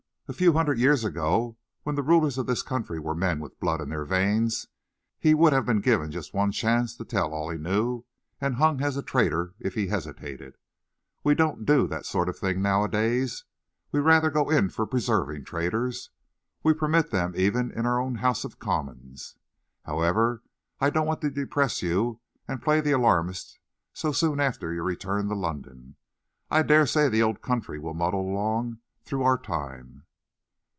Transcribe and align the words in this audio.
A 0.27 0.33
few 0.33 0.53
hundred 0.53 0.79
years 0.79 1.03
ago, 1.03 1.57
when 1.83 1.95
the 1.95 2.01
rulers 2.01 2.37
of 2.37 2.45
this 2.45 2.61
country 2.63 2.97
were 3.01 3.13
men 3.13 3.41
with 3.41 3.59
blood 3.59 3.81
in 3.81 3.89
their 3.89 4.05
veins, 4.05 4.67
he'd 5.19 5.37
have 5.51 5.65
been 5.65 5.81
given 5.81 6.09
just 6.09 6.33
one 6.33 6.53
chance 6.53 6.95
to 6.95 7.03
tell 7.03 7.33
all 7.33 7.49
he 7.49 7.57
knew, 7.57 8.05
and 8.39 8.55
hung 8.55 8.81
as 8.81 8.95
a 8.95 9.03
traitor 9.03 9.53
if 9.59 9.73
he 9.73 9.87
hesitated. 9.87 10.55
We 11.21 11.35
don't 11.35 11.65
do 11.65 11.85
that 11.87 12.05
sort 12.05 12.29
of 12.29 12.39
thing 12.39 12.61
nowadays. 12.61 13.43
We 13.91 13.99
rather 13.99 14.29
go 14.31 14.49
in 14.49 14.69
for 14.69 14.87
preserving 14.87 15.43
traitors. 15.43 16.11
We 16.63 16.73
permit 16.75 17.11
them 17.11 17.33
even 17.35 17.69
in 17.69 17.85
our 17.85 17.99
own 17.99 18.15
House 18.15 18.45
of 18.45 18.57
Commons. 18.57 19.35
However, 19.83 20.43
I 20.79 20.91
don't 20.91 21.07
want 21.07 21.19
to 21.23 21.29
depress 21.29 21.81
you 21.83 22.21
and 22.47 22.61
play 22.61 22.79
the 22.79 22.93
alarmist 22.93 23.59
so 23.91 24.13
soon 24.13 24.39
after 24.39 24.71
your 24.71 24.85
return 24.85 25.27
to 25.27 25.35
London. 25.35 25.97
I 26.49 26.61
dare 26.61 26.85
say 26.85 27.09
the 27.09 27.21
old 27.21 27.41
country'll 27.41 27.93
muddle 27.93 28.21
along 28.31 28.77
through 29.03 29.23
our 29.23 29.37
time." 29.37 30.03